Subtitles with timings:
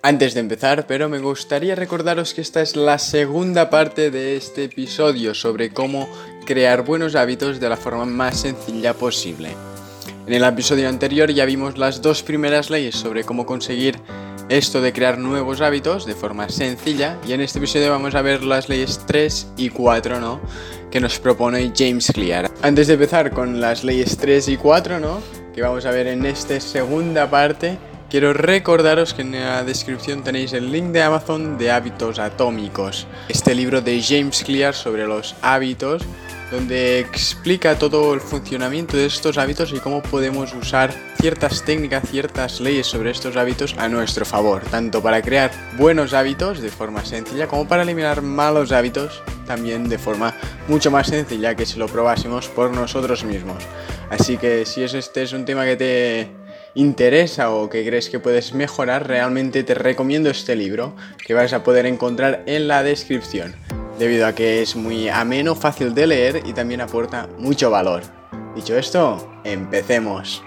[0.00, 4.64] Antes de empezar, pero me gustaría recordaros que esta es la segunda parte de este
[4.64, 6.08] episodio sobre cómo
[6.46, 9.56] crear buenos hábitos de la forma más sencilla posible.
[10.28, 13.98] En el episodio anterior ya vimos las dos primeras leyes sobre cómo conseguir
[14.48, 18.44] esto de crear nuevos hábitos de forma sencilla y en este episodio vamos a ver
[18.44, 20.40] las leyes 3 y 4, ¿no?
[20.92, 22.52] Que nos propone James Clear.
[22.62, 25.20] Antes de empezar con las leyes 3 y 4, ¿no?
[25.52, 27.78] Que vamos a ver en esta segunda parte,
[28.10, 33.54] Quiero recordaros que en la descripción tenéis el link de Amazon de hábitos atómicos, este
[33.54, 36.06] libro de James Clear sobre los hábitos,
[36.50, 40.90] donde explica todo el funcionamiento de estos hábitos y cómo podemos usar
[41.20, 46.62] ciertas técnicas, ciertas leyes sobre estos hábitos a nuestro favor, tanto para crear buenos hábitos
[46.62, 50.34] de forma sencilla como para eliminar malos hábitos también de forma
[50.66, 53.62] mucho más sencilla que si lo probásemos por nosotros mismos.
[54.08, 56.37] Así que si este es un tema que te
[56.78, 60.94] interesa o que crees que puedes mejorar, realmente te recomiendo este libro
[61.26, 63.56] que vas a poder encontrar en la descripción,
[63.98, 68.02] debido a que es muy ameno, fácil de leer y también aporta mucho valor.
[68.54, 70.44] Dicho esto, empecemos.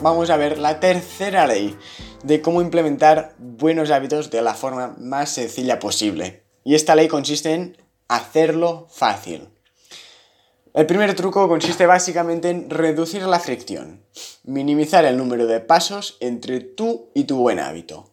[0.00, 1.76] Vamos a ver la tercera ley
[2.22, 6.44] de cómo implementar buenos hábitos de la forma más sencilla posible.
[6.64, 7.76] Y esta ley consiste en
[8.08, 9.53] hacerlo fácil.
[10.74, 14.02] El primer truco consiste básicamente en reducir la fricción,
[14.42, 18.10] minimizar el número de pasos entre tú y tu buen hábito.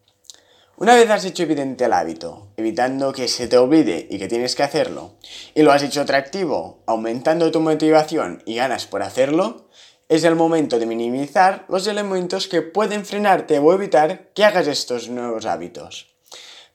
[0.78, 4.56] Una vez has hecho evidente el hábito, evitando que se te olvide y que tienes
[4.56, 5.16] que hacerlo,
[5.56, 9.68] y lo has hecho atractivo, aumentando tu motivación y ganas por hacerlo,
[10.08, 15.10] es el momento de minimizar los elementos que pueden frenarte o evitar que hagas estos
[15.10, 16.11] nuevos hábitos.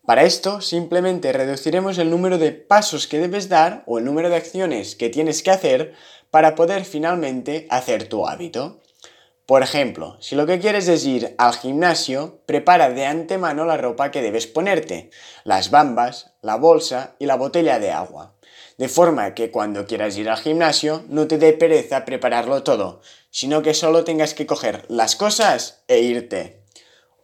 [0.06, 4.36] Para esto simplemente reduciremos el número de pasos que debes dar o el número de
[4.36, 5.94] acciones que tienes que hacer
[6.30, 8.80] para poder finalmente hacer tu hábito.
[9.46, 14.12] Por ejemplo, si lo que quieres es ir al gimnasio, prepara de antemano la ropa
[14.12, 15.10] que debes ponerte,
[15.42, 18.36] las bambas, la bolsa y la botella de agua.
[18.78, 23.00] De forma que cuando quieras ir al gimnasio no te dé pereza prepararlo todo,
[23.31, 26.66] sino que solo tengas que coger las cosas e irte.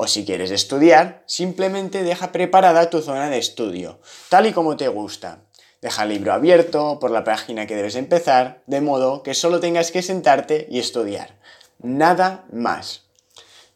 [0.03, 4.89] O si quieres estudiar, simplemente deja preparada tu zona de estudio, tal y como te
[4.89, 5.45] gusta.
[5.81, 9.93] Deja el libro abierto por la página que debes empezar, de modo que solo tengas
[9.93, 11.39] que sentarte y estudiar.
[11.79, 13.03] Nada más.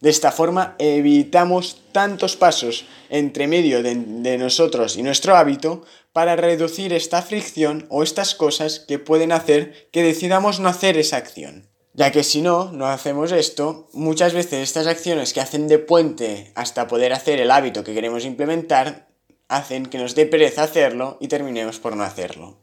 [0.01, 6.35] De esta forma evitamos tantos pasos entre medio de, de, nosotros y nuestro hábito para
[6.35, 11.69] reducir esta fricción o estas cosas que pueden hacer que decidamos no hacer esa acción
[11.97, 16.53] ya que si no, no hacemos esto, muchas veces estas acciones que hacen de puente
[16.55, 19.09] hasta poder hacer el hábito que queremos implementar,
[19.49, 22.59] hacen que nos dé pereza hacerlo y terminemos por no hacerlo.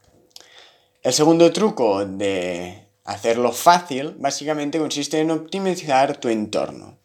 [1.02, 7.00] El segundo truco de hacerlo fácil básicamente consiste en optimizar tu entorno.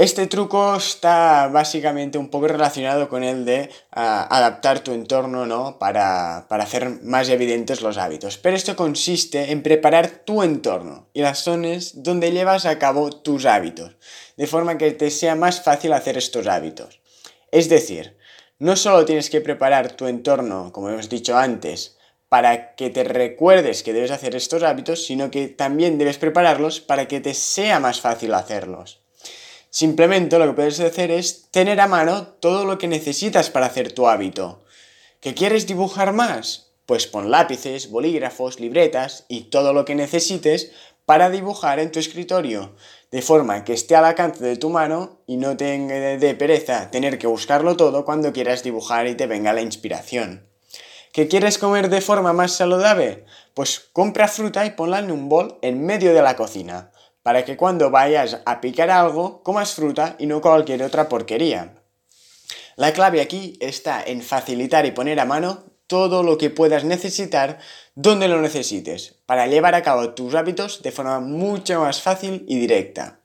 [0.00, 5.78] Este truco está básicamente un poco relacionado con el de ah, adaptar tu entorno ¿no?
[5.78, 8.38] para, hacer más evidentes los hábitos.
[8.38, 13.44] Pero esto consiste en preparar tu entorno y las zonas donde llevas a cabo tus
[13.44, 13.98] hábitos,
[14.38, 17.02] de forma que te sea más fácil hacer estos hábitos.
[17.52, 18.16] Es decir,
[18.58, 21.98] no solo tienes que preparar tu entorno, como hemos dicho antes,
[22.30, 27.06] para que te recuerdes que debes hacer estos hábitos, sino que también debes prepararlos para
[27.06, 29.02] que te sea más fácil hacerlos.
[29.70, 33.92] Simplemente lo que puedes hacer es tener a mano todo lo que necesitas para hacer
[33.92, 34.64] tu hábito.
[35.20, 36.72] ¿Que quieres dibujar más?
[36.86, 40.72] Pues pon lápices, bolígrafos, libretas y todo lo que necesites
[41.06, 42.74] para dibujar en tu escritorio,
[43.12, 47.18] de forma que esté al alcance de tu mano y no tenga de pereza tener
[47.18, 50.48] que buscarlo todo cuando quieras dibujar y te venga la inspiración.
[51.12, 53.24] ¿Que quieres comer de forma más saludable?
[53.54, 56.90] Pues compra fruta y ponla en un bol en medio de la cocina
[57.22, 61.74] para que cuando vayas a picar algo comas fruta y no cualquier otra porquería.
[62.76, 67.58] La clave aquí está en facilitar y poner a mano todo lo que puedas necesitar
[67.94, 72.58] donde lo necesites, para llevar a cabo tus hábitos de forma mucho más fácil y
[72.58, 73.20] directa.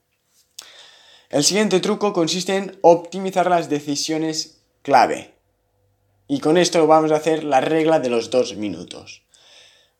[1.30, 5.34] El siguiente truco consiste en optimizar las decisiones clave.
[6.28, 9.25] Y con esto vamos a hacer la regla de los dos minutos.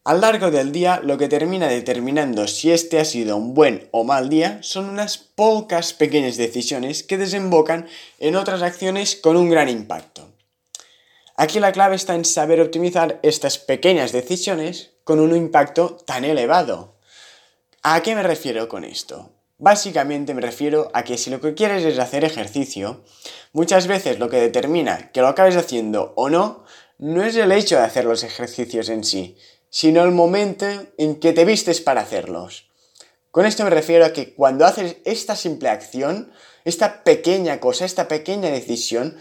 [0.06, 3.88] A lo largo del día, lo que termina determinando si este ha sido un buen
[3.90, 7.88] o mal día son unas pocas pequeñas decisiones que desembocan
[8.20, 10.30] en otras acciones con un gran impacto.
[11.36, 16.94] Aquí la clave está en saber optimizar estas pequeñas decisiones con un impacto tan elevado.
[17.82, 19.32] ¿A qué me refiero con esto?
[19.58, 23.02] Básicamente me refiero a que si lo que quieres es hacer ejercicio,
[23.52, 26.64] muchas veces lo que determina que lo acabes haciendo o no,
[26.98, 29.36] no es el hecho de hacer los ejercicios en sí,
[29.76, 30.64] sino el momento
[30.96, 32.70] en que te vistes para hacerlos.
[33.30, 36.32] Con esto me refiero a que cuando haces esta simple acción,
[36.64, 39.18] esta pequeña cosa, esta pequeña decisión,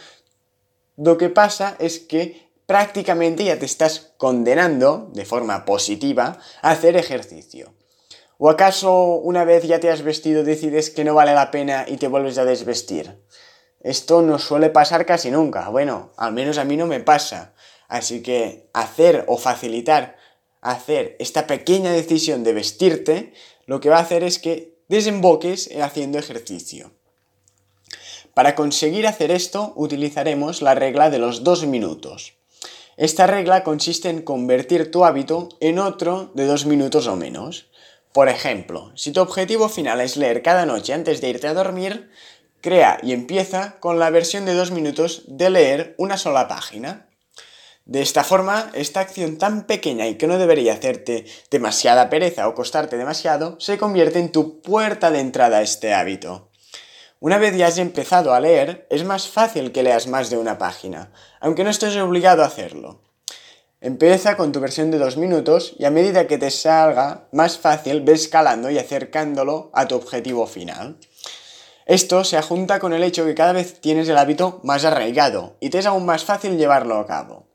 [0.95, 6.95] lo que pasa es que prácticamente ya te estás condenando de forma positiva a hacer
[6.95, 7.73] ejercicio.
[8.37, 11.97] ¿O acaso una vez ya te has vestido decides que no vale la pena y
[11.97, 13.21] te vuelves a desvestir?
[13.81, 15.67] Esto no suele pasar casi nunca.
[15.67, 17.53] Bueno, al menos a mí no me pasa.
[17.89, 20.15] Así que hacer o facilitar
[20.71, 23.33] hacer esta pequeña decisión de vestirte,
[23.65, 26.91] lo que va a hacer es que desemboques haciendo ejercicio.
[28.33, 32.33] Para conseguir hacer esto utilizaremos la regla de los dos minutos.
[32.97, 37.67] Esta regla consiste en convertir tu hábito en otro de dos minutos o menos.
[38.11, 42.09] Por ejemplo, si tu objetivo final es leer cada noche antes de irte a dormir,
[42.61, 47.07] crea y empieza con la versión de dos minutos de leer una sola página.
[47.85, 52.55] De esta forma, esta acción tan pequeña y que no debería hacerte demasiada pereza o
[52.55, 56.49] costarte demasiado, se convierte en tu puerta de entrada a este hábito.
[57.19, 60.57] Una vez ya has empezado a leer, es más fácil que leas más de una
[60.57, 63.01] página, aunque no estés obligado a hacerlo.
[63.81, 68.01] Empieza con tu versión de dos minutos y a medida que te salga más fácil,
[68.01, 70.97] ves escalando y acercándolo a tu objetivo final.
[71.85, 75.69] Esto se ajunta con el hecho que cada vez tienes el hábito más arraigado y
[75.69, 77.54] te es aún más fácil llevarlo a cabo.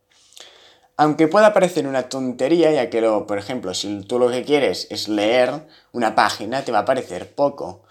[1.01, 5.09] Aunque pueda parecer una tontería, ya que, por ejemplo, si tú lo que quieres es
[5.09, 7.85] leer una página, te va a parecer poco.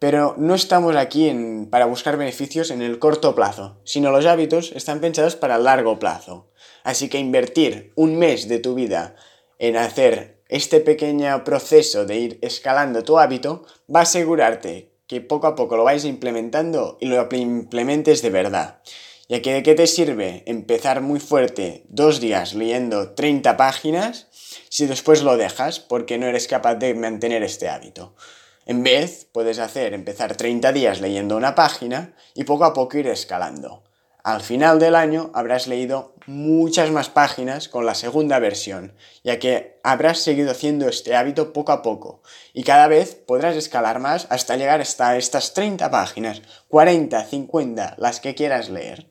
[0.00, 1.32] Pero no estamos aquí
[1.70, 6.00] para buscar beneficios en el corto plazo, sino los hábitos están pensados para el largo
[6.00, 6.48] plazo.
[6.82, 9.14] Así que invertir un mes de tu vida
[9.60, 15.46] en hacer este pequeño proceso de ir escalando tu hábito va a asegurarte que poco
[15.46, 18.80] a poco lo vais implementando y lo implementes de verdad.
[19.28, 24.28] Ya que de qué te sirve empezar muy fuerte dos días leyendo 30 páginas
[24.68, 28.14] si después lo dejas porque no eres capaz de mantener este hábito.
[28.66, 33.08] En vez, puedes hacer empezar 30 días leyendo una página y poco a poco ir
[33.08, 33.82] escalando.
[34.22, 38.92] Al final del año habrás leído muchas más páginas con la segunda versión,
[39.24, 44.00] ya que habrás seguido haciendo este hábito poco a poco y cada vez podrás escalar
[44.00, 49.06] más hasta llegar hasta estas 30 páginas, 40, 50, las que quieras leer.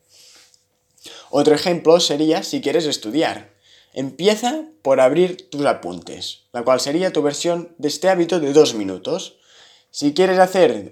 [1.30, 3.54] Otro ejemplo sería si quieres estudiar.
[3.94, 8.76] Empieza por abrir tus apuntes, la cual sería tu versión de este hábito de dos
[8.76, 9.38] minutos.
[9.90, 10.92] Si quieres hacer,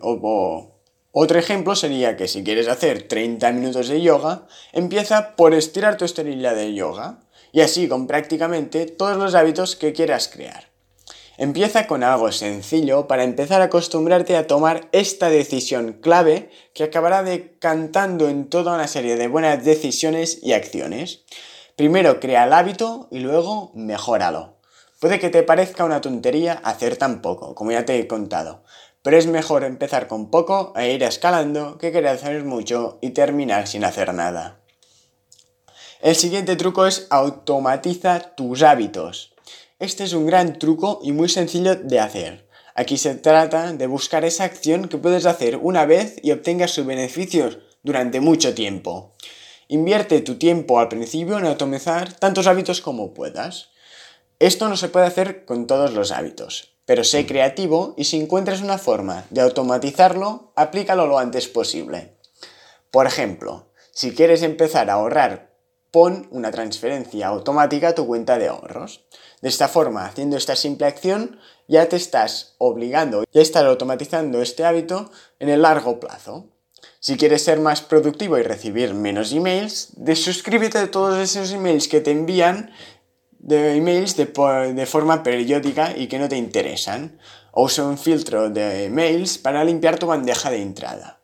[1.11, 6.05] otro ejemplo sería que si quieres hacer 30 minutos de yoga, empieza por estirar tu
[6.05, 7.19] esterilidad de yoga,
[7.51, 10.72] y así con prácticamente todos los hábitos que quieras crear.
[11.37, 17.23] Empieza con algo sencillo para empezar a acostumbrarte a tomar esta decisión clave que acabará
[17.23, 21.23] decantando en toda una serie de buenas decisiones y acciones.
[21.75, 24.57] Primero crea el hábito y luego mejóralo.
[24.99, 28.63] Puede que te parezca una tontería hacer tan poco, como ya te he contado,
[29.01, 33.67] pero es mejor empezar con poco e ir escalando que querer hacer mucho y terminar
[33.67, 34.59] sin hacer nada.
[35.99, 39.32] El siguiente truco es automatiza tus hábitos.
[39.83, 42.47] Este es un gran truco y muy sencillo de hacer.
[42.73, 46.85] Aquí se trata de buscar esa acción que puedes hacer una vez y obtengas sus
[46.85, 49.13] beneficios durante mucho tiempo.
[49.67, 53.71] Invierte tu tiempo al principio en automatizar tantos hábitos como puedas.
[54.39, 58.61] Esto no se puede hacer con todos los hábitos, pero sé creativo y si encuentras
[58.61, 62.15] una forma de automatizarlo, aplícalo lo antes posible.
[62.89, 65.52] Por ejemplo, si quieres empezar a ahorrar,
[65.93, 69.05] pon una transferencia automática a tu cuenta de ahorros.
[69.43, 74.65] De esta forma, haciendo esta simple acción, ya te estás obligando, ya estás automatizando este
[74.65, 76.47] hábito en el largo plazo.
[76.99, 82.01] Si quieres ser más productivo y recibir menos emails, desuscríbete de todos esos emails que
[82.01, 82.71] te envían
[83.37, 87.19] de emails de, forma periódica y que no te interesan.
[87.51, 91.22] O usa un filtro de emails para limpiar tu bandeja de entrada.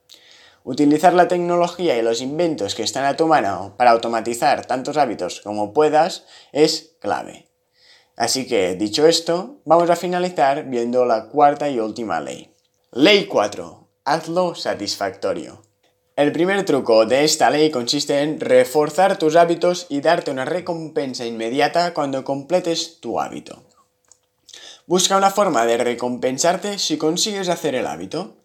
[0.70, 5.42] Utilizar la tecnología y los inventos que están a tu mano para automatizar tantos hábitos
[5.42, 7.48] como puedas es clave.
[8.16, 12.54] Así que, dicho esto, vamos a finalizar viendo la cuarta y última ley.
[12.92, 13.88] Ley 4.
[14.06, 15.64] Hazlo satisfactorio.
[16.16, 21.26] El primer truco de esta ley consiste en reforzar tus hábitos y darte una recompensa
[21.26, 23.64] inmediata cuando completes tu hábito.
[24.86, 28.36] Busca una forma de recompensarte si consigues hacer el hábito.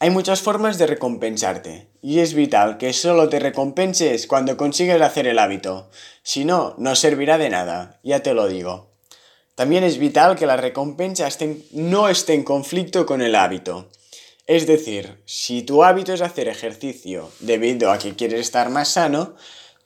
[0.00, 5.26] Hay muchas formas de recompensarte, y es vital que solo te recompenses cuando consigues hacer
[5.26, 5.88] el hábito.
[6.22, 8.90] Si no, no servirá de nada, ya te lo digo.
[9.54, 11.28] También es vital que la recompensa
[11.72, 13.88] no esté en conflicto con el hábito.
[14.46, 19.36] Es decir, si tu hábito es hacer ejercicio debido a que quieres estar más sano,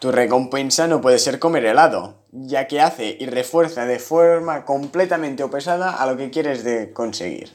[0.01, 5.43] tu recompensa no puede ser comer helado, ya que hace y refuerza de forma completamente
[5.43, 7.51] opesada a lo que quieres de conseguir.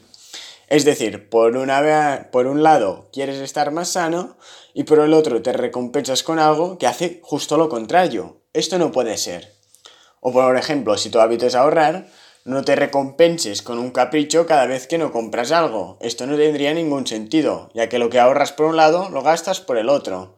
[0.67, 4.37] Es decir, por, una, por un lado quieres estar más sano
[4.73, 8.41] y por el otro te recompensas con algo que hace justo lo contrario.
[8.53, 9.53] Esto no puede ser.
[10.19, 12.07] O por ejemplo, si tu hábito es ahorrar,
[12.45, 15.97] no te recompenses con un capricho cada vez que no compras algo.
[16.01, 19.61] Esto no tendría ningún sentido, ya que lo que ahorras por un lado lo gastas
[19.61, 20.37] por el otro.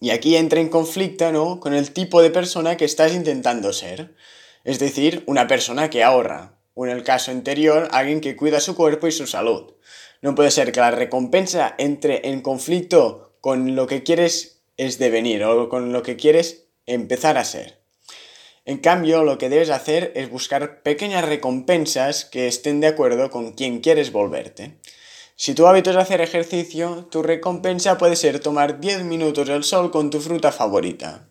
[0.00, 1.60] Y aquí entra en conflicto, ¿no?
[1.60, 4.16] Con el tipo de persona que estás intentando ser.
[4.64, 6.58] Es decir, una persona que ahorra.
[6.74, 9.74] O en el caso anterior, alguien que cuida su cuerpo y su salud.
[10.20, 15.44] No puede ser que la recompensa entre en conflicto con lo que quieres es devenir
[15.44, 17.82] o con lo que quieres empezar a ser.
[18.64, 23.52] En cambio, lo que debes hacer es buscar pequeñas recompensas que estén de acuerdo con
[23.52, 24.76] quien quieres volverte.
[25.34, 29.90] Si tu hábito es hacer ejercicio, tu recompensa puede ser tomar 10 minutos al sol
[29.90, 31.28] con tu fruta favorita.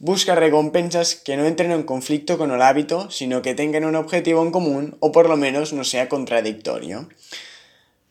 [0.00, 4.42] Busca recompensas que no entren en conflicto con el hábito, sino que tengan un objetivo
[4.42, 7.08] en común o por lo menos no sea contradictorio.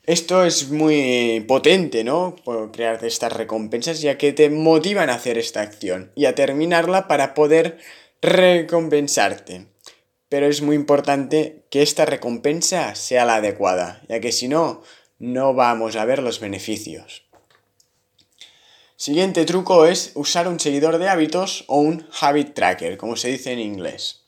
[0.04, 2.36] Esto es muy potente, ¿no?
[2.44, 7.08] Por crear estas recompensas, ya que te motivan a hacer esta acción y a terminarla
[7.08, 7.78] para poder
[8.22, 9.68] recompensarte.
[10.28, 14.82] Pero es muy importante que esta recompensa sea la adecuada, ya que si no,
[15.20, 17.27] no vamos a ver los beneficios.
[19.00, 23.52] Siguiente truco es usar un seguidor de hábitos o un habit tracker, como se dice
[23.52, 24.22] en inglés.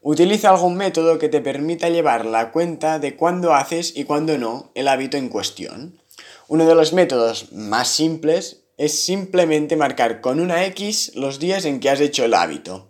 [0.00, 4.72] Utiliza algún método que te permita llevar la cuenta de cuándo haces y cuándo no
[4.74, 6.00] el hábito en cuestión.
[6.48, 11.78] Uno de los métodos más simples es simplemente marcar con una X los días en
[11.78, 12.88] que has hecho el hábito.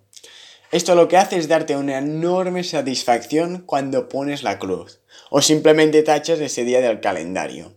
[0.70, 6.04] Esto lo que hace es darte una enorme satisfacción cuando pones la cruz o simplemente
[6.04, 7.74] tachas ese día del calendario.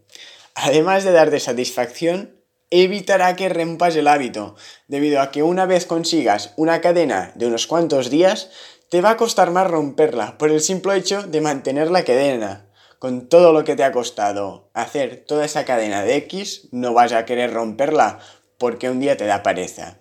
[0.54, 2.39] Además de darte satisfacción,
[2.72, 4.56] evitará que rompas el hábito,
[4.88, 8.50] debido a que una vez consigas una cadena de unos cuantos días,
[8.90, 12.66] te va a costar más romperla por el simple hecho de mantener la cadena.
[12.98, 17.14] Con todo lo que te ha costado hacer toda esa cadena de X, no vas
[17.14, 18.20] a querer romperla
[18.58, 20.00] porque un día te da pereza.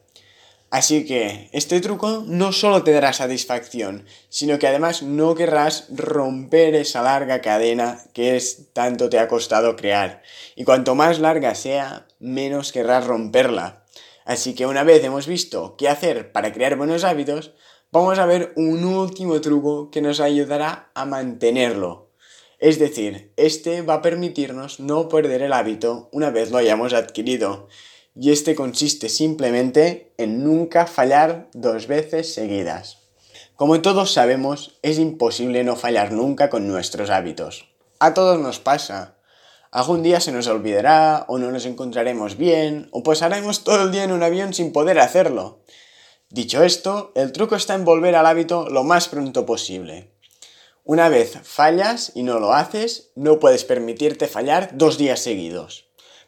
[0.70, 6.74] Así que este truco no solo te dará satisfacción, sino que además no querrás romper
[6.74, 10.22] esa larga cadena que es tanto te ha costado crear.
[10.56, 13.86] Y cuanto más larga sea, menos querrás romperla.
[14.26, 17.52] Así que una vez hemos visto qué hacer para crear buenos hábitos,
[17.90, 22.10] vamos a ver un último truco que nos ayudará a mantenerlo.
[22.58, 27.68] Es decir, este va a permitirnos no perder el hábito una vez lo hayamos adquirido
[28.20, 32.98] y este consiste simplemente en nunca fallar dos veces seguidas.
[33.54, 37.68] Como todos sabemos, es imposible no fallar nunca con nuestros hábitos.
[38.00, 39.16] A todos nos pasa.
[39.70, 44.04] Algún día se nos olvidará, o no nos encontraremos bien, o pasaremos todo el día
[44.04, 45.60] en un avión sin poder hacerlo.
[46.28, 50.12] Dicho esto, el truco está en volver al hábito lo más pronto posible.
[50.84, 55.86] Una vez fallas y no lo haces, no puedes permitirte fallar dos días seguidos.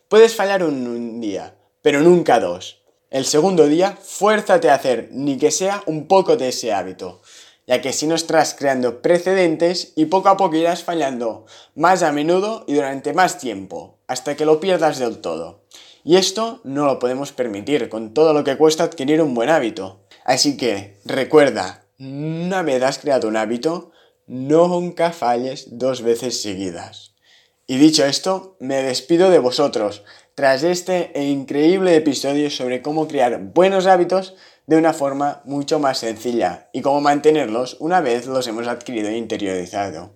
[0.08, 2.82] Puedes fallar un, un día, pero nunca dos.
[3.10, 7.22] El segundo día, fuérzate a hacer ni que sea un poco de ese hábito,
[7.66, 12.12] ya que si no estás creando precedentes y poco a poco irás fallando más a
[12.12, 15.64] menudo y durante más tiempo, hasta que lo pierdas del todo.
[16.04, 20.00] Y esto no lo podemos permitir con todo lo que cuesta adquirir un buen hábito.
[20.24, 23.90] Así que recuerda, una vez has creado un hábito,
[24.26, 27.14] nunca falles dos veces seguidas.
[27.66, 30.02] Y dicho esto, me despido de vosotros
[30.40, 36.70] tras este increíble episodio sobre cómo crear buenos hábitos de una forma mucho más sencilla
[36.72, 40.14] y cómo mantenerlos una vez los hemos adquirido e interiorizado.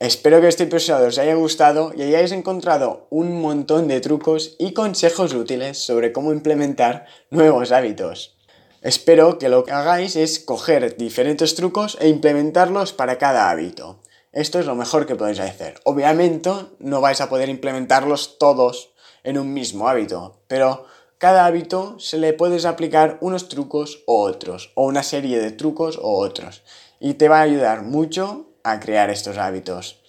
[0.00, 4.72] Espero que este episodio os haya gustado y hayáis encontrado un montón de trucos y
[4.72, 8.38] consejos útiles sobre cómo implementar nuevos hábitos.
[8.80, 14.00] Espero que lo que hagáis es coger diferentes trucos e implementarlos para cada hábito.
[14.32, 15.74] Esto es lo mejor que podéis hacer.
[15.84, 18.91] Obviamente no vais a poder implementarlos todos
[19.24, 20.86] en un mismo hábito, pero
[21.18, 25.98] cada hábito se le puedes aplicar unos trucos o otros, o una serie de trucos
[26.02, 26.62] o otros,
[26.98, 30.02] y te va a ayudar mucho a crear estos hábitos.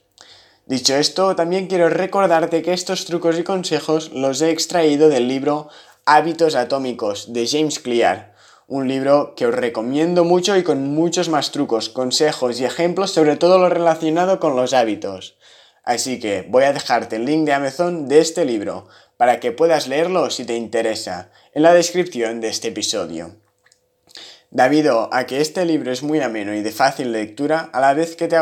[0.66, 5.68] Dicho esto, también quiero recordarte que estos trucos y consejos los he extraído del libro
[6.06, 8.34] Hábitos Atómicos de James Clear,
[8.68, 13.36] un libro que os recomiendo mucho y con muchos más trucos, consejos y ejemplos sobre
[13.36, 15.36] todo lo relacionado con los hábitos.
[15.84, 19.88] Así que voy a dejarte el link de Amazon de este libro para que puedas
[19.88, 23.36] leerlo si te interesa en la descripción de este episodio.
[24.52, 28.16] Debido a que este libro es muy ameno y de fácil lectura, a la vez
[28.16, 28.38] que te,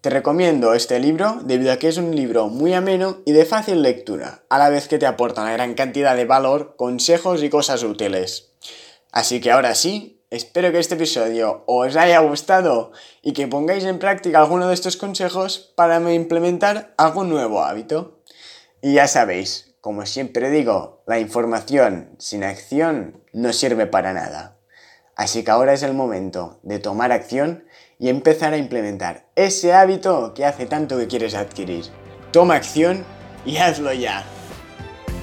[0.00, 3.82] te recomiendo este libro debido a que es un libro muy ameno y de fácil
[3.82, 7.82] lectura, a la vez que te aporta una gran cantidad de valor, consejos y cosas
[7.82, 8.52] útiles.
[9.12, 13.98] Así que ahora sí, Espero que este episodio os haya gustado y que pongáis en
[13.98, 18.21] práctica alguno de estos consejos para implementar algún nuevo hábito.
[18.84, 24.56] Y ya sabéis, como siempre digo, la información sin acción no sirve para nada.
[25.14, 27.64] Así que ahora es el momento de tomar acción
[28.00, 31.84] y empezar a implementar ese hábito que hace tanto que quieres adquirir.
[32.32, 33.04] Toma acción
[33.44, 34.24] y hazlo ya.